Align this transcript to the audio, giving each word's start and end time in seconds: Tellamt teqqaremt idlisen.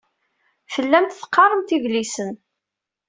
Tellamt 0.73 1.17
teqqaremt 1.19 1.75
idlisen. 1.77 2.31